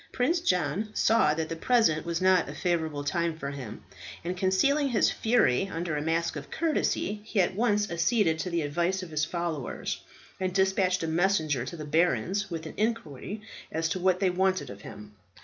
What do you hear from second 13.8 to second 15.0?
to what they wanted of